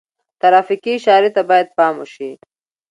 [0.41, 2.31] ترافیکي اشارې ته باید پام وشي.